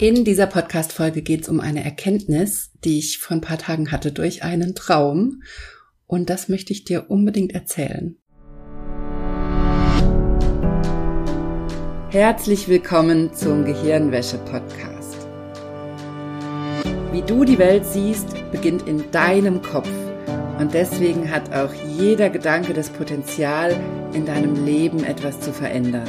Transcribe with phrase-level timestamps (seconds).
[0.00, 4.10] In dieser Podcast-Folge geht es um eine Erkenntnis, die ich vor ein paar Tagen hatte
[4.10, 5.44] durch einen Traum.
[6.08, 8.16] Und das möchte ich dir unbedingt erzählen.
[12.10, 15.28] Herzlich willkommen zum Gehirnwäsche-Podcast.
[17.12, 19.90] Wie du die Welt siehst, beginnt in deinem Kopf.
[20.58, 23.76] Und deswegen hat auch jeder Gedanke das Potenzial,
[24.12, 26.08] in deinem Leben etwas zu verändern.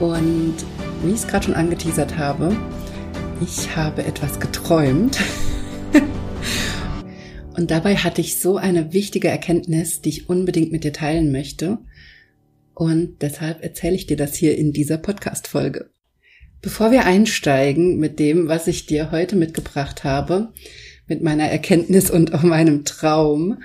[0.00, 0.54] Und
[1.02, 2.56] wie ich es gerade schon angeteasert habe,
[3.42, 5.18] ich habe etwas geträumt.
[7.54, 11.78] Und dabei hatte ich so eine wichtige Erkenntnis, die ich unbedingt mit dir teilen möchte.
[12.72, 15.90] Und deshalb erzähle ich dir das hier in dieser Podcast-Folge.
[16.62, 20.54] Bevor wir einsteigen mit dem, was ich dir heute mitgebracht habe,
[21.08, 23.62] mit meiner Erkenntnis und auch meinem Traum,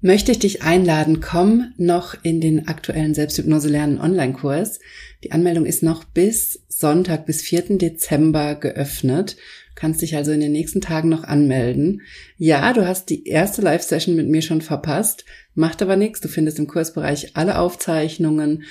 [0.00, 4.78] möchte ich dich einladen, komm noch in den aktuellen Selbsthypnose lernen Online-Kurs.
[5.24, 7.78] Die Anmeldung ist noch bis Sonntag, bis 4.
[7.78, 9.36] Dezember geöffnet.
[9.74, 12.02] Du kannst dich also in den nächsten Tagen noch anmelden.
[12.36, 15.24] Ja, du hast die erste Live-Session mit mir schon verpasst,
[15.54, 16.20] macht aber nichts.
[16.20, 18.64] Du findest im Kursbereich alle Aufzeichnungen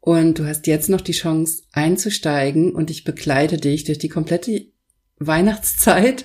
[0.00, 4.66] und du hast jetzt noch die Chance einzusteigen und ich begleite dich durch die komplette
[5.18, 6.24] Weihnachtszeit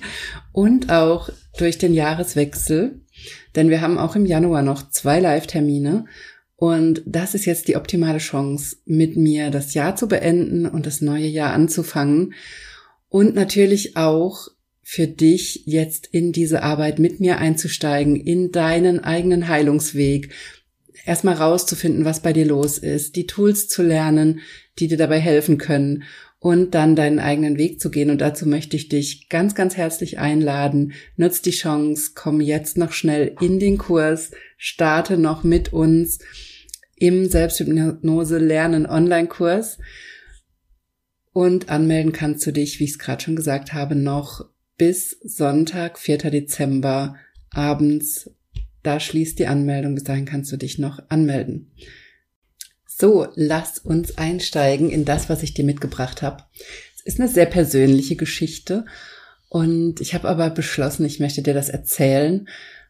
[0.52, 3.00] und auch durch den Jahreswechsel.
[3.56, 6.06] Denn wir haben auch im Januar noch zwei Live-Termine.
[6.56, 11.00] Und das ist jetzt die optimale Chance, mit mir das Jahr zu beenden und das
[11.00, 12.34] neue Jahr anzufangen.
[13.08, 14.48] Und natürlich auch
[14.82, 20.32] für dich jetzt in diese Arbeit mit mir einzusteigen, in deinen eigenen Heilungsweg.
[21.04, 24.40] Erstmal rauszufinden, was bei dir los ist, die Tools zu lernen,
[24.78, 26.04] die dir dabei helfen können
[26.40, 28.10] und dann deinen eigenen Weg zu gehen.
[28.10, 30.92] Und dazu möchte ich dich ganz, ganz herzlich einladen.
[31.16, 36.20] Nutz die Chance, komm jetzt noch schnell in den Kurs, starte noch mit uns
[36.94, 39.78] im Selbsthypnose Lernen Online-Kurs.
[41.32, 45.98] Und anmelden kannst du dich, wie ich es gerade schon gesagt habe, noch bis Sonntag,
[45.98, 46.18] 4.
[46.30, 47.16] Dezember
[47.50, 48.30] abends.
[48.82, 49.94] Da schließt die Anmeldung.
[49.94, 51.72] Bis dahin kannst du dich noch anmelden.
[53.00, 56.42] So, lass uns einsteigen in das, was ich dir mitgebracht habe.
[56.96, 58.86] Es ist eine sehr persönliche Geschichte
[59.48, 62.48] und ich habe aber beschlossen, ich möchte dir das erzählen,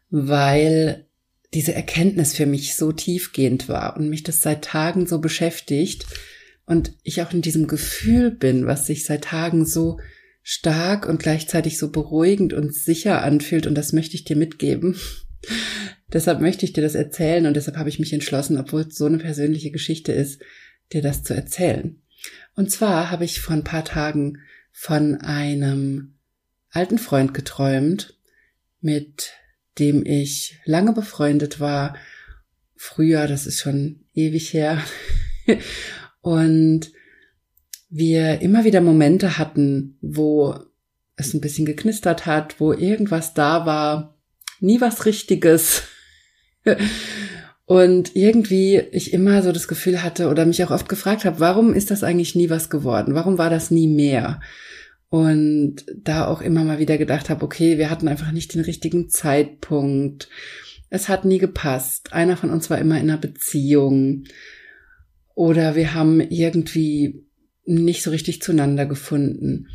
[0.09, 1.05] weil
[1.53, 6.07] diese Erkenntnis für mich so tiefgehend war und mich das seit Tagen so beschäftigt
[6.65, 9.99] und ich auch in diesem Gefühl bin, was sich seit Tagen so
[10.41, 14.95] stark und gleichzeitig so beruhigend und sicher anfühlt und das möchte ich dir mitgeben.
[16.11, 19.05] Deshalb möchte ich dir das erzählen und deshalb habe ich mich entschlossen, obwohl es so
[19.05, 20.41] eine persönliche Geschichte ist,
[20.91, 22.01] dir das zu erzählen.
[22.55, 24.39] Und zwar habe ich vor ein paar Tagen
[24.71, 26.15] von einem
[26.71, 28.17] alten Freund geträumt,
[28.81, 29.33] mit
[29.77, 31.95] dem ich lange befreundet war.
[32.75, 34.83] Früher, das ist schon ewig her.
[36.21, 36.91] und
[37.89, 40.57] wir immer wieder Momente hatten, wo
[41.15, 44.18] es ein bisschen geknistert hat, wo irgendwas da war,
[44.61, 45.83] nie was Richtiges.
[47.65, 51.73] Und irgendwie ich immer so das Gefühl hatte oder mich auch oft gefragt habe, warum
[51.73, 53.13] ist das eigentlich nie was geworden?
[53.13, 54.39] Warum war das nie mehr?
[55.09, 59.09] Und da auch immer mal wieder gedacht habe, okay, wir hatten einfach nicht den richtigen
[59.09, 60.29] Zeitpunkt.
[60.89, 62.13] Es hat nie gepasst.
[62.13, 64.23] Einer von uns war immer in einer Beziehung.
[65.35, 67.23] Oder wir haben irgendwie
[67.65, 69.67] nicht so richtig zueinander gefunden.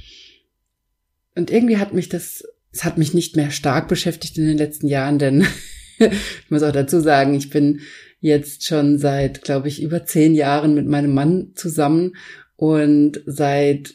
[1.37, 4.89] Und irgendwie hat mich das, es hat mich nicht mehr stark beschäftigt in den letzten
[4.89, 5.47] Jahren, denn
[5.99, 7.81] ich muss auch dazu sagen, ich bin
[8.21, 12.17] jetzt schon seit, glaube ich, über zehn Jahren mit meinem Mann zusammen
[12.57, 13.95] und seit,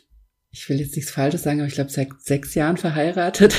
[0.52, 3.54] ich will jetzt nichts Falsches sagen, aber ich glaube, seit sechs Jahren verheiratet.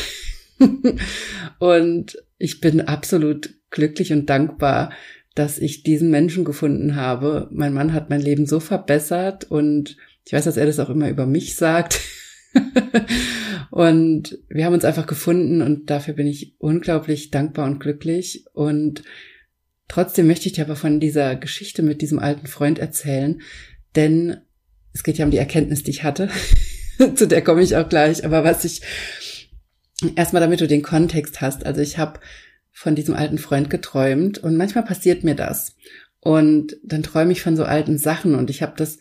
[1.59, 4.93] und ich bin absolut glücklich und dankbar,
[5.35, 7.49] dass ich diesen Menschen gefunden habe.
[7.53, 11.11] Mein Mann hat mein Leben so verbessert und ich weiß, dass er das auch immer
[11.11, 12.01] über mich sagt.
[13.71, 18.45] und wir haben uns einfach gefunden und dafür bin ich unglaublich dankbar und glücklich.
[18.53, 19.03] Und
[19.89, 23.41] trotzdem möchte ich dir aber von dieser Geschichte mit diesem alten Freund erzählen,
[23.97, 24.39] denn
[24.93, 26.29] es geht ja um die Erkenntnis, die ich hatte.
[27.15, 28.25] Zu der komme ich auch gleich.
[28.25, 28.83] Aber was ich
[30.17, 31.67] erstmal, damit du den Kontext hast.
[31.67, 32.21] Also ich habe
[32.73, 35.77] von diesem alten Freund geträumt und manchmal passiert mir das.
[36.21, 38.99] Und dann träume ich von so alten Sachen und ich habe das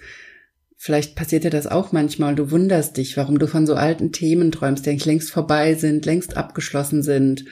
[0.82, 2.36] Vielleicht passiert dir das auch manchmal.
[2.36, 6.06] Du wunderst dich, warum du von so alten Themen träumst, die eigentlich längst vorbei sind,
[6.06, 7.44] längst abgeschlossen sind.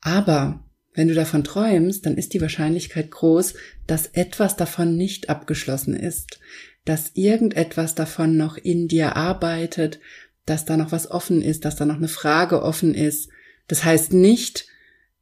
[0.00, 0.64] Aber
[0.94, 3.52] wenn du davon träumst, dann ist die Wahrscheinlichkeit groß,
[3.86, 6.40] dass etwas davon nicht abgeschlossen ist,
[6.86, 10.00] dass irgendetwas davon noch in dir arbeitet,
[10.46, 13.28] dass da noch was offen ist, dass da noch eine Frage offen ist.
[13.68, 14.66] Das heißt nicht,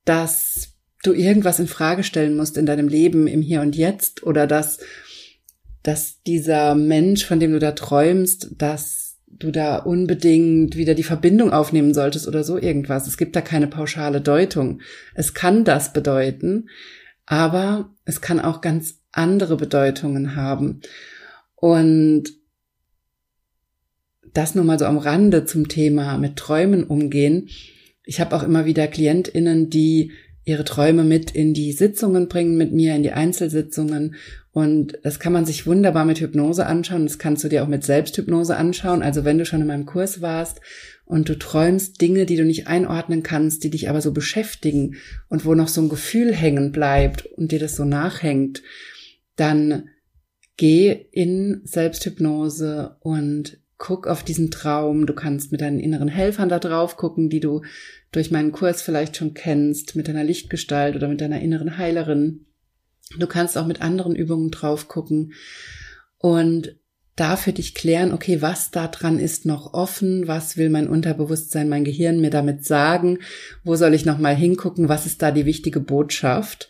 [0.04, 4.46] dass du irgendwas in Frage stellen musst in deinem Leben im Hier und Jetzt oder
[4.46, 4.78] dass
[5.84, 11.52] dass dieser Mensch, von dem du da träumst, dass du da unbedingt wieder die Verbindung
[11.52, 13.06] aufnehmen solltest oder so irgendwas.
[13.06, 14.80] Es gibt da keine pauschale Deutung.
[15.14, 16.68] Es kann das bedeuten,
[17.26, 20.80] aber es kann auch ganz andere Bedeutungen haben.
[21.54, 22.30] Und
[24.32, 27.48] das nur mal so am Rande zum Thema mit Träumen umgehen.
[28.04, 30.12] Ich habe auch immer wieder Klientinnen, die
[30.44, 34.16] ihre Träume mit in die Sitzungen bringen mit mir, in die Einzelsitzungen.
[34.54, 37.06] Und das kann man sich wunderbar mit Hypnose anschauen.
[37.06, 39.02] Das kannst du dir auch mit Selbsthypnose anschauen.
[39.02, 40.60] Also wenn du schon in meinem Kurs warst
[41.04, 44.94] und du träumst Dinge, die du nicht einordnen kannst, die dich aber so beschäftigen
[45.28, 48.62] und wo noch so ein Gefühl hängen bleibt und dir das so nachhängt,
[49.34, 49.88] dann
[50.56, 55.06] geh in Selbsthypnose und guck auf diesen Traum.
[55.06, 57.62] Du kannst mit deinen inneren Helfern da drauf gucken, die du
[58.12, 62.46] durch meinen Kurs vielleicht schon kennst, mit deiner Lichtgestalt oder mit deiner inneren Heilerin.
[63.18, 65.34] Du kannst auch mit anderen Übungen drauf gucken
[66.18, 66.76] und
[67.16, 71.68] da für dich klären, okay, was da dran ist noch offen, was will mein Unterbewusstsein,
[71.68, 73.18] mein Gehirn mir damit sagen,
[73.62, 76.68] wo soll ich noch mal hingucken, was ist da die wichtige Botschaft?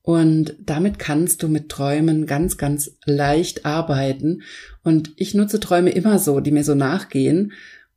[0.00, 4.42] Und damit kannst du mit Träumen ganz, ganz leicht arbeiten.
[4.82, 7.52] Und ich nutze Träume immer so, die mir so nachgehen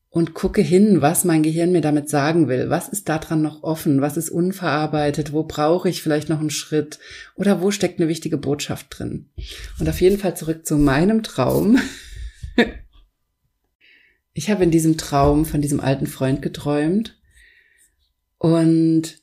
[0.10, 2.70] und gucke hin, was mein Gehirn mir damit sagen will.
[2.70, 4.02] Was ist daran noch offen?
[4.02, 5.34] Was ist unverarbeitet?
[5.34, 7.00] Wo brauche ich vielleicht noch einen Schritt?
[7.36, 9.30] Oder wo steckt eine wichtige Botschaft drin?
[9.80, 11.80] Und auf jeden Fall zurück zu meinem Traum.
[14.34, 17.20] Ich habe in diesem Traum von diesem alten Freund geträumt
[18.38, 19.18] und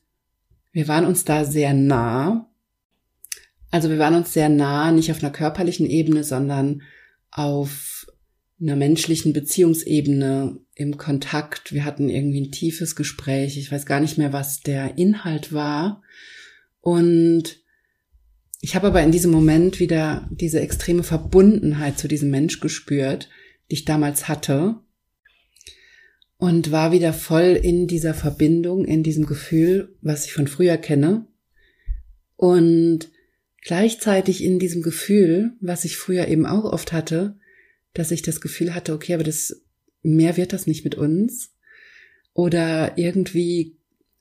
[0.73, 2.49] wir waren uns da sehr nah
[3.75, 6.83] also wir waren uns sehr nah, nicht auf einer körperlichen Ebene, sondern
[7.33, 8.07] auf
[8.65, 11.73] einer menschlichen Beziehungsebene im Kontakt.
[11.73, 13.59] Wir hatten irgendwie ein tiefes Gespräch.
[13.59, 16.03] Ich weiß gar nicht mehr, was der Inhalt war.
[16.81, 17.63] Und
[18.61, 23.29] ich habe aber in diesem Moment wieder diese extreme Verbundenheit zu diesem Mensch gespürt,
[23.71, 24.77] die ich damals hatte.
[26.39, 31.27] Und war wieder voll in dieser Verbindung, in diesem Gefühl, was ich von früher kenne.
[32.37, 33.11] Und
[33.61, 37.39] gleichzeitig in diesem Gefühl, was ich früher eben auch oft hatte,
[37.95, 39.63] dass ich das Gefühl hatte, okay, aber das
[40.03, 41.55] mehr wird das nicht mit uns
[42.35, 43.77] oder irgendwie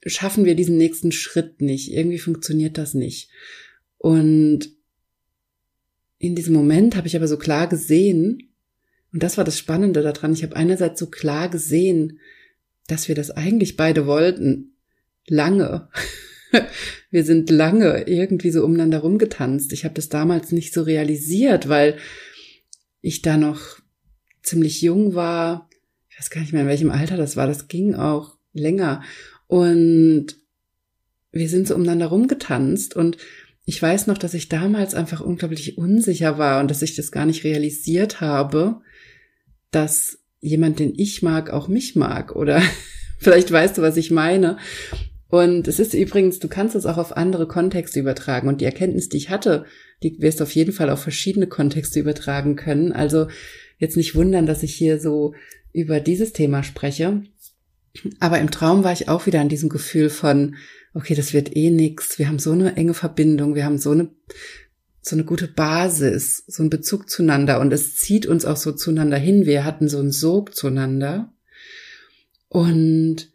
[0.05, 3.29] schaffen wir diesen nächsten Schritt nicht, irgendwie funktioniert das nicht.
[3.97, 4.69] Und
[6.19, 8.49] in diesem Moment habe ich aber so klar gesehen,
[9.11, 12.19] und das war das Spannende daran, ich habe einerseits so klar gesehen,
[12.87, 14.75] dass wir das eigentlich beide wollten,
[15.27, 15.89] lange.
[17.11, 19.71] wir sind lange irgendwie so umeinander rumgetanzt.
[19.73, 21.97] Ich habe das damals nicht so realisiert, weil
[23.03, 23.79] ich da noch
[24.41, 25.69] ziemlich jung war.
[26.09, 27.45] Ich weiß gar nicht mehr, in welchem Alter das war.
[27.45, 29.03] Das ging auch länger.
[29.45, 30.27] Und
[31.31, 33.17] wir sind so umeinander rumgetanzt und
[33.65, 37.25] ich weiß noch, dass ich damals einfach unglaublich unsicher war und dass ich das gar
[37.25, 38.81] nicht realisiert habe,
[39.71, 42.35] dass jemand, den ich mag, auch mich mag.
[42.35, 42.61] Oder
[43.19, 44.57] vielleicht weißt du, was ich meine.
[45.27, 48.47] Und es ist übrigens, du kannst es auch auf andere Kontexte übertragen.
[48.47, 49.65] Und die Erkenntnis, die ich hatte,
[50.03, 52.91] die wirst auf jeden Fall auf verschiedene Kontexte übertragen können.
[52.91, 53.27] Also
[53.77, 55.33] jetzt nicht wundern, dass ich hier so
[55.71, 57.23] über dieses Thema spreche.
[58.19, 60.55] Aber im Traum war ich auch wieder an diesem Gefühl von,
[60.93, 62.19] okay, das wird eh nix.
[62.19, 63.55] Wir haben so eine enge Verbindung.
[63.55, 64.09] Wir haben so eine,
[65.01, 67.59] so eine gute Basis, so einen Bezug zueinander.
[67.59, 69.45] Und es zieht uns auch so zueinander hin.
[69.45, 71.33] Wir hatten so einen Sog zueinander.
[72.49, 73.29] Und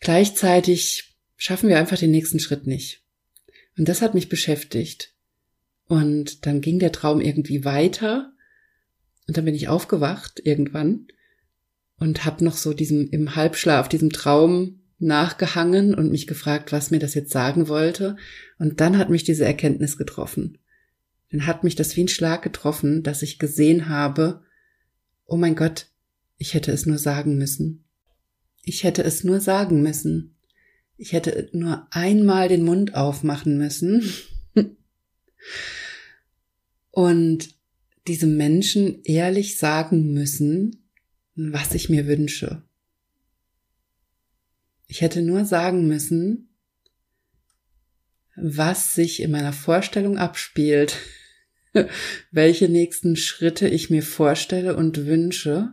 [0.00, 3.02] gleichzeitig schaffen wir einfach den nächsten Schritt nicht.
[3.76, 5.13] Und das hat mich beschäftigt.
[5.86, 8.32] Und dann ging der Traum irgendwie weiter.
[9.26, 11.06] Und dann bin ich aufgewacht irgendwann
[11.98, 16.98] und habe noch so diesem im Halbschlaf diesem Traum nachgehangen und mich gefragt, was mir
[16.98, 18.16] das jetzt sagen wollte.
[18.58, 20.58] Und dann hat mich diese Erkenntnis getroffen.
[21.30, 24.42] Dann hat mich das wie ein Schlag getroffen, dass ich gesehen habe,
[25.26, 25.88] oh mein Gott,
[26.36, 27.84] ich hätte es nur sagen müssen.
[28.62, 30.36] Ich hätte es nur sagen müssen.
[30.96, 34.02] Ich hätte nur einmal den Mund aufmachen müssen
[36.90, 37.54] und
[38.06, 40.90] diesem Menschen ehrlich sagen müssen,
[41.34, 42.62] was ich mir wünsche.
[44.86, 46.54] Ich hätte nur sagen müssen,
[48.36, 50.98] was sich in meiner Vorstellung abspielt,
[52.30, 55.72] welche nächsten Schritte ich mir vorstelle und wünsche.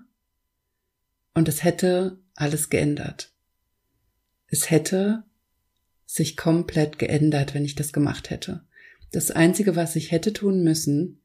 [1.33, 3.33] Und es hätte alles geändert.
[4.47, 5.23] Es hätte
[6.05, 8.65] sich komplett geändert, wenn ich das gemacht hätte.
[9.12, 11.22] Das Einzige, was ich hätte tun müssen,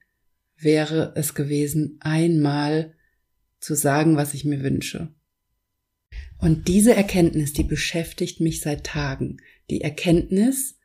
[0.56, 2.94] wäre es gewesen, einmal
[3.60, 5.14] zu sagen, was ich mir wünsche.
[6.38, 9.38] Und diese Erkenntnis, die beschäftigt mich seit Tagen.
[9.70, 10.78] Die Erkenntnis,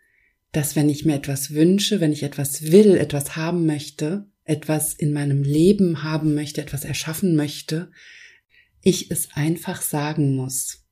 [0.52, 5.14] dass wenn ich mir etwas wünsche, wenn ich etwas will, etwas haben möchte, etwas in
[5.14, 7.92] meinem Leben haben möchte, etwas erschaffen möchte,
[8.82, 10.86] ich es einfach sagen muss.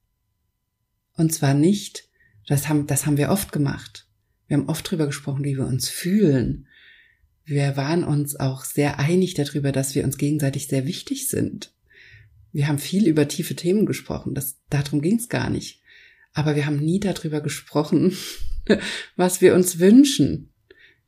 [1.13, 2.07] Und zwar nicht,
[2.47, 4.08] das haben, das haben wir oft gemacht.
[4.49, 6.67] Wir haben oft drüber gesprochen, wie wir uns fühlen.
[7.45, 11.71] Wir waren uns auch sehr einig darüber, dass wir uns gegenseitig sehr wichtig sind.
[12.51, 14.33] Wir haben viel über tiefe Themen gesprochen.
[14.33, 15.81] Das, darum ging es gar nicht.
[16.33, 18.17] Aber wir haben nie darüber gesprochen,
[19.15, 20.51] was wir uns wünschen.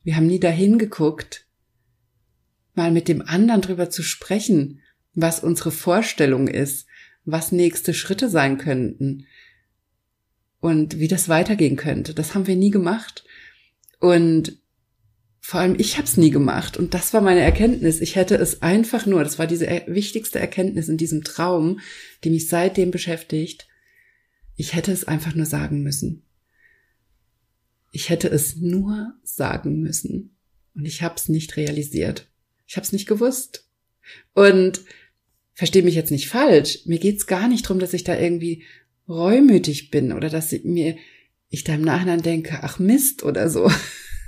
[0.04, 1.48] Wir haben nie dahin geguckt,
[2.76, 4.82] mal mit dem anderen drüber zu sprechen,
[5.16, 6.86] was unsere Vorstellung ist,
[7.26, 9.26] was nächste Schritte sein könnten
[10.60, 12.14] und wie das weitergehen könnte.
[12.14, 13.26] Das haben wir nie gemacht.
[14.02, 14.58] Und
[15.40, 18.02] vor allem ich habe es nie gemacht und das war meine Erkenntnis.
[18.02, 21.80] Ich hätte es einfach nur, das war diese wichtigste Erkenntnis in diesem Traum,
[22.24, 23.68] die mich seitdem beschäftigt.
[24.58, 26.24] Ich hätte es einfach nur sagen müssen.
[27.92, 30.36] Ich hätte es nur sagen müssen
[30.76, 32.28] und ich habe es nicht realisiert.
[32.68, 33.68] Ich habe es nicht gewusst.
[34.34, 34.82] Und
[35.54, 36.80] verstehe mich jetzt nicht falsch.
[36.86, 38.64] Mir geht's gar nicht drum, dass ich da irgendwie
[39.08, 40.96] reumütig bin oder dass ich mir
[41.52, 43.70] ich da im Nachhinein denke, ach Mist oder so.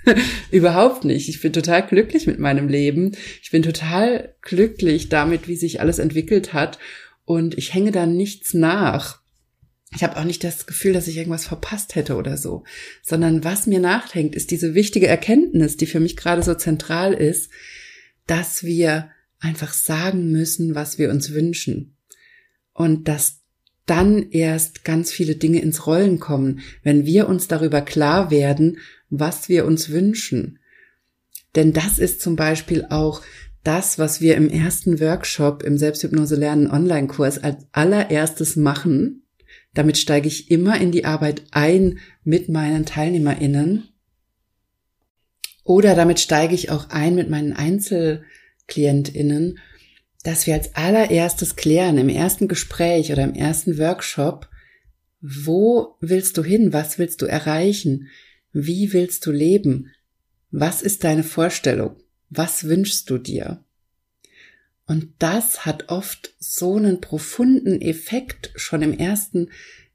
[0.51, 1.29] Überhaupt nicht.
[1.29, 3.13] Ich bin total glücklich mit meinem Leben.
[3.41, 6.77] Ich bin total glücklich damit, wie sich alles entwickelt hat.
[7.23, 9.21] Und ich hänge da nichts nach.
[9.95, 12.63] Ich habe auch nicht das Gefühl, dass ich irgendwas verpasst hätte oder so,
[13.03, 17.51] sondern was mir nachhängt, ist diese wichtige Erkenntnis, die für mich gerade so zentral ist,
[18.25, 21.95] dass wir einfach sagen müssen, was wir uns wünschen.
[22.73, 23.42] Und dass
[23.85, 28.77] dann erst ganz viele Dinge ins Rollen kommen, wenn wir uns darüber klar werden,
[29.09, 30.59] was wir uns wünschen.
[31.55, 33.21] Denn das ist zum Beispiel auch
[33.63, 39.23] das, was wir im ersten Workshop im Selbsthypnose lernen Online-Kurs als allererstes machen.
[39.73, 43.89] Damit steige ich immer in die Arbeit ein mit meinen TeilnehmerInnen.
[45.63, 49.59] Oder damit steige ich auch ein mit meinen EinzelklientInnen,
[50.23, 54.49] dass wir als allererstes klären im ersten Gespräch oder im ersten Workshop,
[55.21, 56.73] wo willst du hin?
[56.73, 58.07] Was willst du erreichen?
[58.51, 59.91] Wie willst du leben?
[60.51, 61.95] Was ist deine Vorstellung?
[62.29, 63.63] Was wünschst du dir?
[64.85, 69.49] Und das hat oft so einen profunden Effekt schon im ersten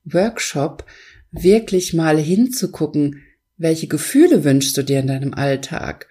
[0.04, 0.86] Workshop,
[1.30, 3.22] wirklich mal hinzugucken,
[3.58, 6.08] welche Gefühle wünschst du dir in deinem Alltag?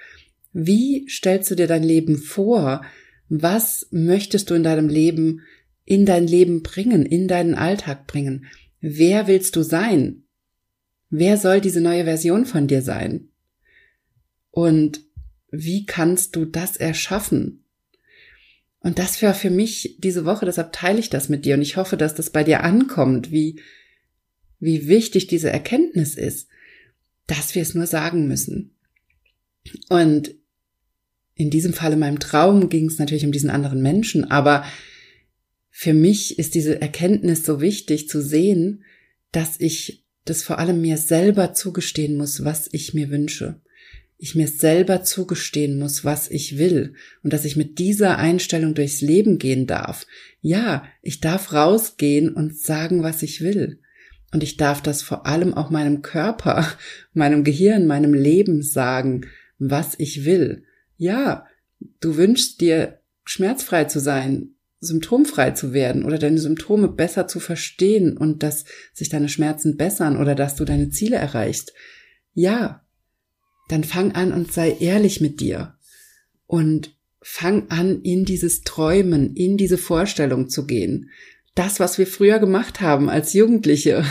[0.54, 2.84] Wie stellst du dir dein Leben vor?
[3.30, 5.42] Was möchtest du in deinem Leben,
[5.86, 8.46] in dein Leben bringen, in deinen Alltag bringen?
[8.80, 10.24] Wer willst du sein?
[11.10, 13.30] Wer soll diese neue Version von dir sein?
[14.52, 15.02] Und
[15.50, 17.64] wie kannst du das erschaffen?
[18.80, 21.78] Und das war für mich diese Woche, deshalb teile ich das mit dir und ich
[21.78, 23.60] hoffe, dass das bei dir ankommt, wie,
[24.60, 26.48] wie wichtig diese Erkenntnis ist,
[27.26, 28.76] dass wir es nur sagen müssen.
[29.90, 30.36] Und
[31.38, 34.66] in diesem Fall in meinem Traum ging es natürlich um diesen anderen Menschen, aber
[35.70, 38.84] für mich ist diese Erkenntnis so wichtig zu sehen,
[39.32, 43.62] dass ich das vor allem mir selber zugestehen muss, was ich mir wünsche.
[44.18, 49.02] Ich mir selber zugestehen muss, was ich will und dass ich mit dieser Einstellung durchs
[49.02, 50.08] Leben gehen darf.
[50.42, 53.80] Ja, ich darf rausgehen und sagen, was ich will.
[54.34, 56.68] Und ich darf das vor allem auch meinem Körper,
[57.14, 59.28] meinem Gehirn, meinem Leben sagen,
[59.60, 60.64] was ich will.
[60.98, 61.46] Ja,
[62.00, 68.18] du wünschst dir schmerzfrei zu sein, symptomfrei zu werden oder deine Symptome besser zu verstehen
[68.18, 71.74] und dass sich deine Schmerzen bessern oder dass du deine Ziele erreichst.
[72.34, 72.86] Ja,
[73.70, 75.76] dann fang an und sei ehrlich mit dir
[76.46, 81.10] und fang an, in dieses Träumen, in diese Vorstellung zu gehen.
[81.56, 84.06] Das, was wir früher gemacht haben als Jugendliche,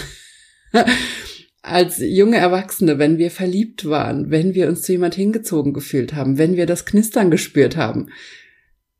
[1.66, 6.38] als junge Erwachsene, wenn wir verliebt waren, wenn wir uns zu jemand hingezogen gefühlt haben,
[6.38, 8.08] wenn wir das Knistern gespürt haben,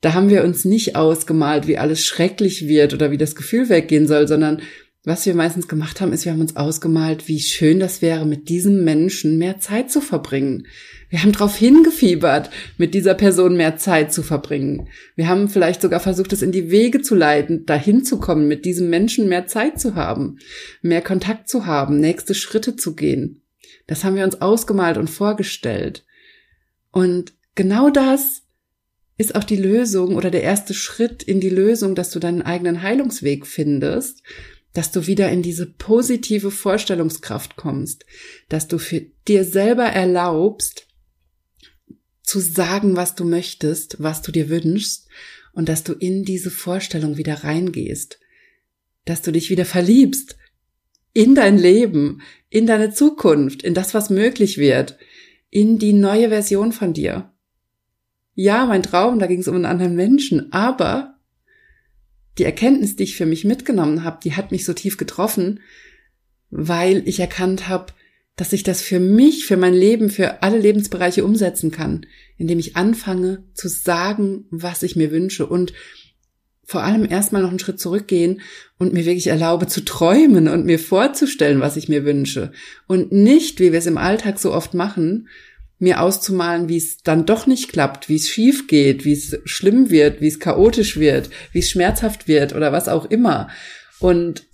[0.01, 4.07] da haben wir uns nicht ausgemalt, wie alles schrecklich wird oder wie das Gefühl weggehen
[4.07, 4.63] soll, sondern
[5.07, 8.49] was wir meistens gemacht haben, ist, wir haben uns ausgemalt, wie schön das wäre, mit
[8.49, 10.67] diesem Menschen mehr Zeit zu verbringen.
[11.11, 14.89] Wir haben darauf hingefiebert, mit dieser Person mehr Zeit zu verbringen.
[15.15, 18.65] Wir haben vielleicht sogar versucht, es in die Wege zu leiten, dahin zu kommen, mit
[18.65, 20.39] diesem Menschen mehr Zeit zu haben,
[20.83, 23.43] mehr Kontakt zu haben, nächste Schritte zu gehen.
[23.87, 26.05] Das haben wir uns ausgemalt und vorgestellt.
[26.91, 28.43] Und genau das
[29.19, 32.83] ist auch die Lösung oder der erste Schritt in die Lösung, dass du deinen eigenen
[32.83, 34.25] Heilungsweg findest,
[34.77, 38.05] dass du wieder in diese positive Vorstellungskraft kommst,
[38.51, 40.87] dass du für dir selber erlaubst,
[42.23, 45.09] zu sagen, was du möchtest, was du dir wünschst
[45.53, 48.21] und dass du in diese Vorstellung wieder reingehst,
[49.07, 50.37] dass du dich wieder verliebst
[51.15, 54.99] in dein Leben, in deine Zukunft, in das, was möglich wird,
[55.49, 57.33] in die neue Version von dir.
[58.35, 61.16] Ja, mein Traum, da ging es um einen anderen Menschen, aber
[62.39, 65.61] die Erkenntnis, die ich für mich mitgenommen habe, die hat mich so tief getroffen,
[66.51, 67.93] weil ich erkannt habe,
[68.37, 72.77] dass ich das für mich, für mein Leben, für alle Lebensbereiche umsetzen kann, indem ich
[72.77, 75.73] anfange zu sagen, was ich mir wünsche und
[76.67, 78.41] vor allem erstmal noch einen Schritt zurückgehen
[78.77, 82.51] und mir wirklich erlaube zu träumen und mir vorzustellen, was ich mir wünsche.
[82.89, 85.29] Und nicht, wie wir es im Alltag so oft machen,
[85.79, 89.91] mir auszumalen, wie es dann doch nicht klappt, wie es schief geht, wie es schlimm
[89.91, 93.49] wird, wie es chaotisch wird, wie es schmerzhaft wird oder was auch immer.
[94.01, 94.47] Und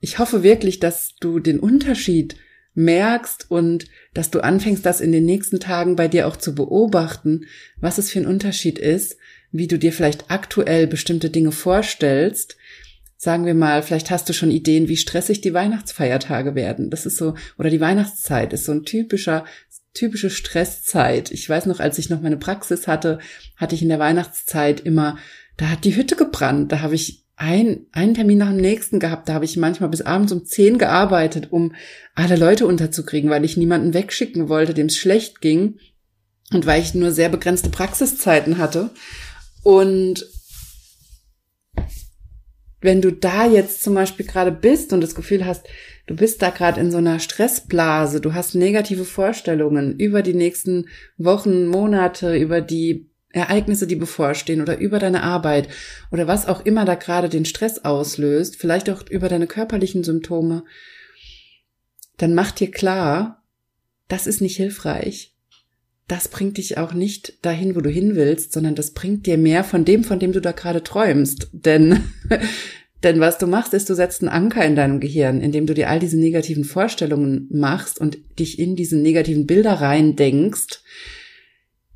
[0.00, 2.36] ich hoffe wirklich, dass du den Unterschied
[2.74, 7.44] merkst und dass du anfängst, das in den nächsten Tagen bei dir auch zu beobachten,
[7.76, 9.18] was es für ein Unterschied ist,
[9.50, 12.56] wie du dir vielleicht aktuell bestimmte Dinge vorstellst.
[13.16, 16.90] Sagen wir mal, vielleicht hast du schon Ideen, wie stressig die Weihnachtsfeiertage werden.
[16.90, 19.44] Das ist so, oder die Weihnachtszeit ist so ein typischer
[19.94, 21.30] typische Stresszeit.
[21.30, 23.18] Ich weiß noch, als ich noch meine Praxis hatte,
[23.56, 25.18] hatte ich in der Weihnachtszeit immer,
[25.56, 26.72] da hat die Hütte gebrannt.
[26.72, 29.28] Da habe ich ein, einen Termin nach dem nächsten gehabt.
[29.28, 31.74] Da habe ich manchmal bis abends um zehn gearbeitet, um
[32.14, 35.78] alle Leute unterzukriegen, weil ich niemanden wegschicken wollte, dem es schlecht ging.
[36.52, 38.90] Und weil ich nur sehr begrenzte Praxiszeiten hatte.
[39.62, 40.26] Und
[42.82, 45.66] wenn du da jetzt zum Beispiel gerade bist und das Gefühl hast,
[46.06, 50.88] du bist da gerade in so einer Stressblase, du hast negative Vorstellungen über die nächsten
[51.16, 55.68] Wochen, Monate, über die Ereignisse, die bevorstehen oder über deine Arbeit
[56.10, 60.64] oder was auch immer da gerade den Stress auslöst, vielleicht auch über deine körperlichen Symptome,
[62.18, 63.42] dann mach dir klar,
[64.08, 65.31] das ist nicht hilfreich.
[66.12, 69.64] Das bringt dich auch nicht dahin, wo du hin willst, sondern das bringt dir mehr
[69.64, 71.48] von dem, von dem du da gerade träumst.
[71.52, 72.00] Denn
[73.02, 75.88] denn was du machst, ist, du setzt einen Anker in deinem Gehirn, indem du dir
[75.88, 80.82] all diese negativen Vorstellungen machst und dich in diese negativen Bilder rein denkst,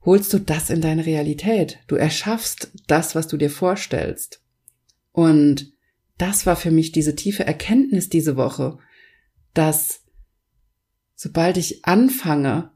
[0.02, 1.81] holst du das in deine Realität.
[1.87, 4.40] Du erschaffst das, was du dir vorstellst.
[5.12, 5.74] Und
[6.16, 8.79] das war für mich diese tiefe Erkenntnis diese Woche,
[9.52, 10.00] dass
[11.14, 12.70] sobald ich anfange,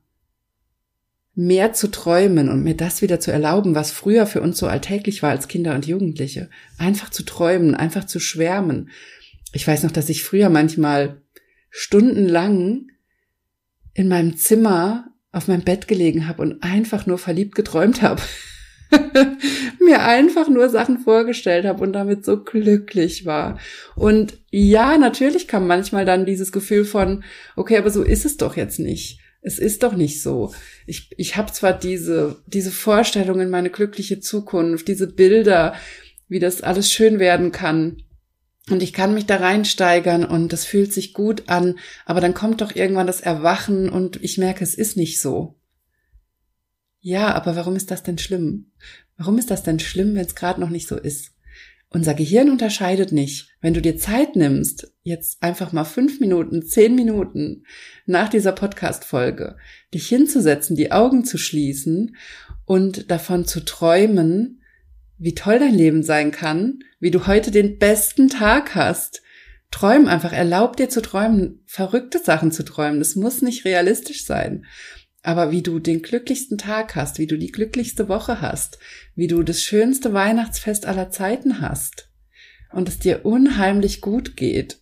[1.34, 5.22] mehr zu träumen und mir das wieder zu erlauben, was früher für uns so alltäglich
[5.22, 6.50] war als Kinder und Jugendliche.
[6.76, 8.90] Einfach zu träumen, einfach zu schwärmen.
[9.52, 11.22] Ich weiß noch, dass ich früher manchmal
[11.70, 12.88] stundenlang
[13.94, 18.22] in meinem Zimmer auf meinem Bett gelegen habe und einfach nur verliebt geträumt habe.
[19.78, 23.58] mir einfach nur Sachen vorgestellt habe und damit so glücklich war.
[23.94, 27.22] Und ja, natürlich kam manchmal dann dieses Gefühl von,
[27.54, 30.54] okay, aber so ist es doch jetzt nicht es ist doch nicht so.
[30.86, 35.74] Ich, ich habe zwar diese, diese Vorstellung in meine glückliche Zukunft, diese Bilder,
[36.28, 38.02] wie das alles schön werden kann.
[38.68, 42.60] Und ich kann mich da reinsteigern und das fühlt sich gut an, aber dann kommt
[42.60, 45.58] doch irgendwann das Erwachen und ich merke, es ist nicht so.
[47.00, 48.72] Ja, aber warum ist das denn schlimm?
[49.16, 51.32] Warum ist das denn schlimm, wenn es gerade noch nicht so ist?
[51.92, 53.48] Unser Gehirn unterscheidet nicht.
[53.60, 57.64] Wenn du dir Zeit nimmst, jetzt einfach mal fünf Minuten, zehn Minuten
[58.06, 59.56] nach dieser Podcast-Folge,
[59.92, 62.14] dich hinzusetzen, die Augen zu schließen
[62.64, 64.62] und davon zu träumen,
[65.18, 69.22] wie toll dein Leben sein kann, wie du heute den besten Tag hast.
[69.72, 73.00] Träum einfach, erlaub dir zu träumen, verrückte Sachen zu träumen.
[73.00, 74.64] Das muss nicht realistisch sein.
[75.22, 78.78] Aber wie du den glücklichsten Tag hast, wie du die glücklichste Woche hast,
[79.14, 82.10] wie du das schönste Weihnachtsfest aller Zeiten hast
[82.72, 84.80] und es dir unheimlich gut geht,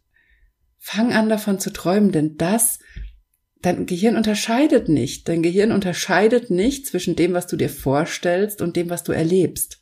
[0.78, 2.78] fang an davon zu träumen, denn das,
[3.62, 5.28] dein Gehirn unterscheidet nicht.
[5.28, 9.80] Dein Gehirn unterscheidet nicht zwischen dem, was du dir vorstellst und dem, was du erlebst.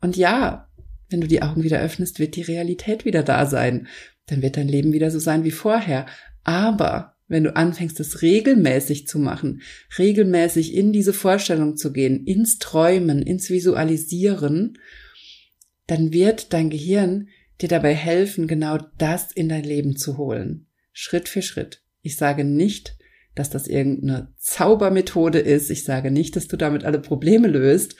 [0.00, 0.68] Und ja,
[1.08, 3.86] wenn du die Augen wieder öffnest, wird die Realität wieder da sein.
[4.26, 6.06] Dann wird dein Leben wieder so sein wie vorher.
[6.42, 9.60] Aber wenn du anfängst, es regelmäßig zu machen,
[9.98, 14.78] regelmäßig in diese Vorstellung zu gehen, ins Träumen, ins Visualisieren,
[15.88, 17.28] dann wird dein Gehirn
[17.60, 20.68] dir dabei helfen, genau das in dein Leben zu holen.
[20.92, 21.82] Schritt für Schritt.
[22.02, 22.96] Ich sage nicht,
[23.34, 25.70] dass das irgendeine Zaubermethode ist.
[25.70, 27.96] Ich sage nicht, dass du damit alle Probleme löst,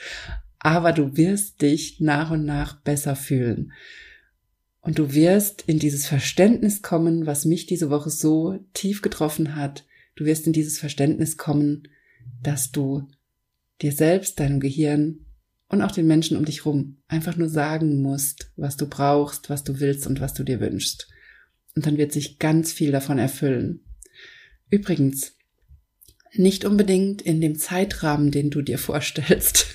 [0.59, 3.73] aber du wirst dich nach und nach besser fühlen.
[4.85, 9.83] Und du wirst in dieses Verständnis kommen, was mich diese Woche so tief getroffen hat.
[10.15, 11.87] Du wirst in dieses Verständnis kommen,
[12.43, 13.07] dass du
[13.81, 15.25] dir selbst, deinem Gehirn
[15.69, 19.63] und auch den Menschen um dich rum einfach nur sagen musst, was du brauchst, was
[19.63, 21.07] du willst und was du dir wünschst.
[21.75, 23.83] Und dann wird sich ganz viel davon erfüllen.
[24.69, 25.33] Übrigens,
[26.31, 29.65] nicht unbedingt in dem Zeitrahmen, den du dir vorstellst.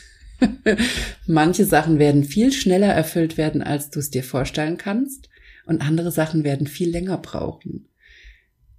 [1.26, 5.28] Manche Sachen werden viel schneller erfüllt werden, als du es dir vorstellen kannst,
[5.66, 7.88] und andere Sachen werden viel länger brauchen.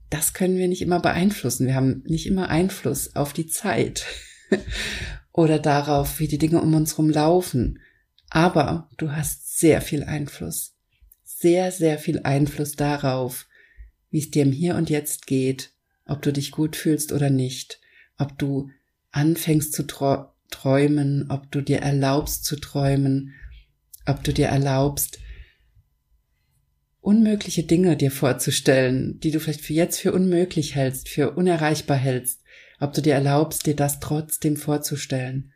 [0.10, 1.68] Das können wir nicht immer beeinflussen.
[1.68, 4.06] Wir haben nicht immer Einfluss auf die Zeit
[5.32, 7.80] oder darauf, wie die Dinge um uns herum laufen.
[8.30, 10.76] Aber du hast sehr viel Einfluss.
[11.24, 13.48] Sehr, sehr viel Einfluss darauf,
[14.10, 15.72] wie es dir im Hier und Jetzt geht,
[16.06, 17.80] ob du dich gut fühlst oder nicht,
[18.18, 18.70] ob du
[19.12, 19.84] anfängst zu
[20.52, 23.34] träumen, ob du dir erlaubst zu träumen,
[24.06, 25.20] ob du dir erlaubst,
[27.00, 32.42] unmögliche Dinge dir vorzustellen, die du vielleicht für jetzt für unmöglich hältst, für unerreichbar hältst,
[32.80, 35.52] ob du dir erlaubst, dir das trotzdem vorzustellen,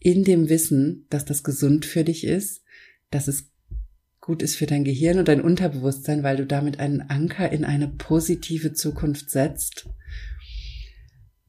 [0.00, 2.62] in dem Wissen, dass das gesund für dich ist,
[3.10, 3.50] dass es
[4.20, 7.88] gut ist für dein Gehirn und dein Unterbewusstsein, weil du damit einen Anker in eine
[7.88, 9.88] positive Zukunft setzt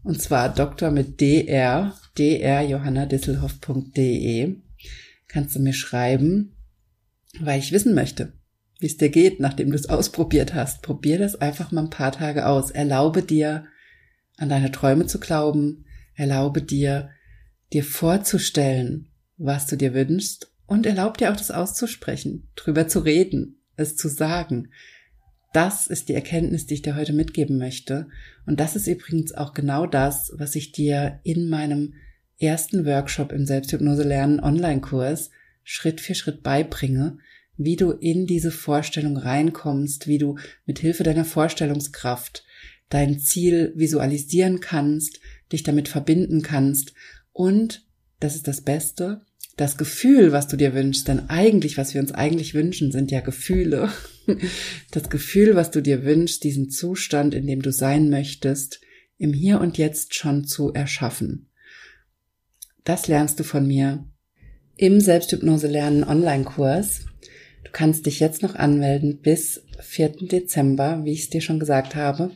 [0.01, 4.55] und zwar Doktor mit dr, drjohannadisselhoff.de
[5.27, 6.55] kannst du mir schreiben,
[7.39, 8.33] weil ich wissen möchte,
[8.79, 10.81] wie es dir geht, nachdem du es ausprobiert hast.
[10.81, 12.71] Probier das einfach mal ein paar Tage aus.
[12.71, 13.65] Erlaube dir,
[14.37, 15.85] an deine Träume zu glauben.
[16.15, 17.09] Erlaube dir,
[17.73, 23.61] dir vorzustellen, was du dir wünschst und erlaub dir auch das auszusprechen, drüber zu reden,
[23.75, 24.69] es zu sagen.
[25.53, 28.07] Das ist die Erkenntnis, die ich dir heute mitgeben möchte.
[28.45, 31.93] Und das ist übrigens auch genau das, was ich dir in meinem
[32.39, 35.29] ersten Workshop im Selbsthypnose lernen Online-Kurs
[35.63, 37.17] Schritt für Schritt beibringe,
[37.57, 42.43] wie du in diese Vorstellung reinkommst, wie du mit Hilfe deiner Vorstellungskraft
[42.89, 45.19] dein Ziel visualisieren kannst,
[45.51, 46.93] dich damit verbinden kannst
[47.31, 47.84] und,
[48.25, 49.21] das ist das Beste,
[49.55, 53.21] das Gefühl, was du dir wünschst, denn eigentlich, was wir uns eigentlich wünschen, sind ja
[53.21, 53.89] Gefühle.
[54.89, 58.81] Das Gefühl, was du dir wünschst, diesen Zustand, in dem du sein möchtest,
[59.19, 61.51] im Hier und Jetzt schon zu erschaffen.
[62.83, 64.03] Das lernst du von mir
[64.77, 67.05] im Selbsthypnose lernen Online-Kurs.
[67.63, 70.09] Du kannst dich jetzt noch anmelden bis 4.
[70.21, 72.31] Dezember, wie ich es dir schon gesagt habe.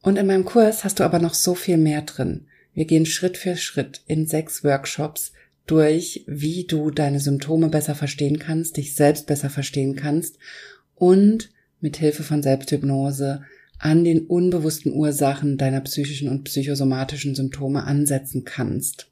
[0.00, 2.46] Und in meinem Kurs hast du aber noch so viel mehr drin.
[2.74, 5.32] Wir gehen Schritt für Schritt in sechs Workshops
[5.66, 10.38] durch, wie du deine Symptome besser verstehen kannst, dich selbst besser verstehen kannst
[10.94, 13.42] und mit Hilfe von Selbsthypnose
[13.78, 19.10] an den unbewussten Ursachen deiner psychischen und psychosomatischen Symptome ansetzen kannst.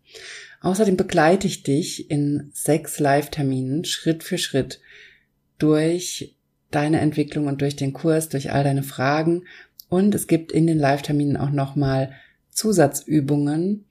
[0.60, 4.80] Außerdem begleite ich dich in sechs Live-Terminen Schritt für Schritt
[5.58, 6.36] durch
[6.70, 9.44] deine Entwicklung und durch den Kurs, durch all deine Fragen.
[9.88, 12.12] Und es gibt in den Live-Terminen auch nochmal
[12.52, 13.86] Zusatzübungen,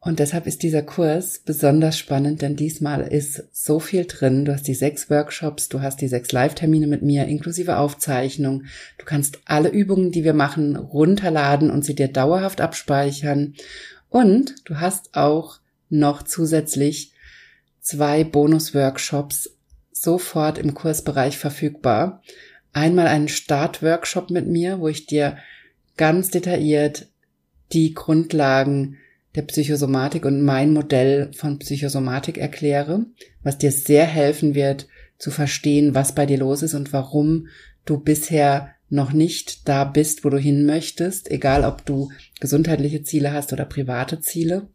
[0.00, 4.44] und deshalb ist dieser Kurs besonders spannend, denn diesmal ist so viel drin.
[4.44, 8.64] Du hast die sechs Workshops, du hast die sechs Live-Termine mit mir inklusive Aufzeichnung.
[8.98, 13.54] Du kannst alle Übungen, die wir machen, runterladen und sie dir dauerhaft abspeichern.
[14.08, 15.58] Und du hast auch
[15.90, 17.12] noch zusätzlich
[17.80, 19.50] zwei Bonus-Workshops
[19.90, 22.22] sofort im Kursbereich verfügbar.
[22.72, 25.38] Einmal einen Start-Workshop mit mir, wo ich dir
[25.98, 27.08] ganz detailliert
[27.72, 28.96] die Grundlagen
[29.34, 33.04] der Psychosomatik und mein Modell von Psychosomatik erkläre,
[33.42, 37.48] was dir sehr helfen wird zu verstehen, was bei dir los ist und warum
[37.84, 43.32] du bisher noch nicht da bist, wo du hin möchtest, egal ob du gesundheitliche Ziele
[43.32, 44.68] hast oder private Ziele.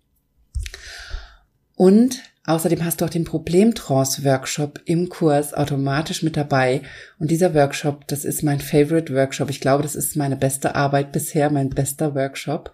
[1.75, 6.81] Und außerdem hast du auch den Problemtrance-Workshop im Kurs automatisch mit dabei.
[7.19, 9.49] Und dieser Workshop, das ist mein Favorite Workshop.
[9.49, 12.71] Ich glaube, das ist meine beste Arbeit bisher, mein bester Workshop.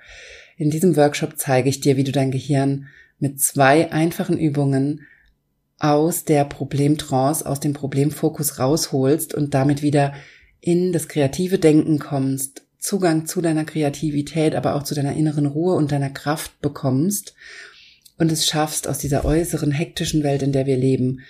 [0.58, 2.88] In diesem Workshop zeige ich dir, wie du dein Gehirn
[3.20, 5.02] mit zwei einfachen Übungen
[5.78, 10.14] aus der Problemtrance, aus dem Problemfokus rausholst und damit wieder
[10.60, 15.76] in das kreative Denken kommst, Zugang zu deiner Kreativität, aber auch zu deiner inneren Ruhe
[15.76, 17.34] und deiner Kraft bekommst
[18.20, 21.22] und es schaffst, aus dieser äußeren hektischen Welt, in der wir leben,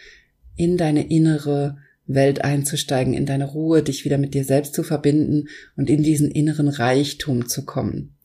[0.56, 5.47] in deine innere Welt einzusteigen, in deine Ruhe, dich wieder mit dir selbst zu verbinden
[5.78, 8.15] und in diesen inneren Reichtum zu kommen.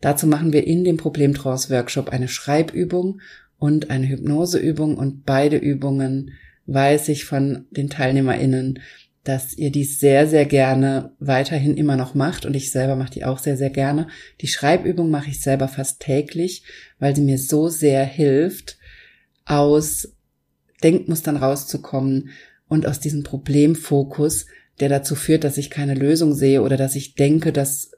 [0.00, 3.20] Dazu machen wir in dem Problemtrance-Workshop eine Schreibübung
[3.58, 6.32] und eine Hypnoseübung und beide Übungen
[6.66, 8.80] weiß ich von den TeilnehmerInnen,
[9.26, 13.24] dass ihr dies sehr, sehr gerne weiterhin immer noch macht und ich selber mache die
[13.24, 14.06] auch sehr, sehr gerne.
[14.40, 16.62] Die Schreibübung mache ich selber fast täglich,
[17.00, 18.78] weil sie mir so sehr hilft,
[19.44, 20.12] aus
[20.82, 22.30] Denkmustern rauszukommen
[22.68, 24.46] und aus diesem Problemfokus,
[24.78, 27.90] der dazu führt, dass ich keine Lösung sehe oder dass ich denke, dass,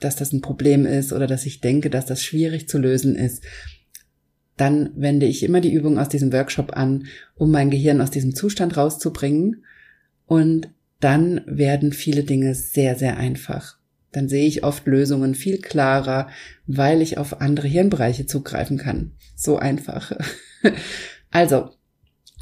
[0.00, 3.44] dass das ein Problem ist oder dass ich denke, dass das schwierig zu lösen ist,
[4.56, 8.34] dann wende ich immer die Übung aus diesem Workshop an, um mein Gehirn aus diesem
[8.34, 9.64] Zustand rauszubringen.
[10.26, 10.68] Und
[11.00, 13.78] dann werden viele Dinge sehr, sehr einfach.
[14.12, 16.28] Dann sehe ich oft Lösungen viel klarer,
[16.66, 19.12] weil ich auf andere Hirnbereiche zugreifen kann.
[19.34, 20.12] So einfach.
[21.32, 21.70] Also,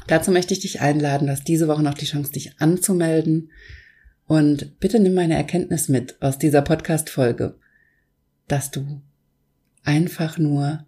[0.07, 3.51] dazu möchte ich dich einladen, dass diese Woche noch die Chance, dich anzumelden.
[4.25, 7.57] Und bitte nimm meine Erkenntnis mit aus dieser Podcast-Folge,
[8.47, 9.01] dass du
[9.83, 10.85] einfach nur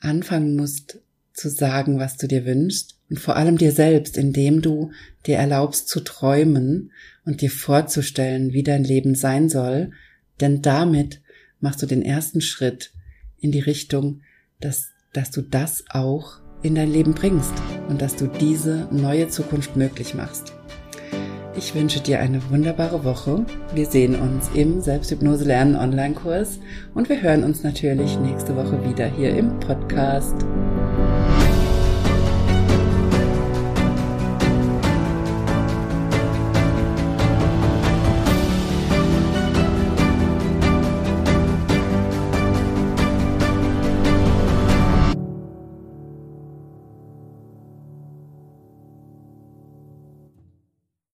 [0.00, 1.00] anfangen musst
[1.38, 4.90] zu sagen, was du dir wünschst und vor allem dir selbst, indem du
[5.26, 6.92] dir erlaubst zu träumen
[7.24, 9.92] und dir vorzustellen, wie dein Leben sein soll,
[10.40, 11.20] denn damit
[11.60, 12.92] machst du den ersten Schritt
[13.40, 14.22] in die Richtung,
[14.60, 17.52] dass, dass du das auch in dein Leben bringst
[17.88, 20.52] und dass du diese neue Zukunft möglich machst.
[21.56, 23.44] Ich wünsche dir eine wunderbare Woche.
[23.74, 26.60] Wir sehen uns im Selbsthypnose lernen Online-Kurs
[26.94, 30.36] und wir hören uns natürlich nächste Woche wieder hier im Podcast.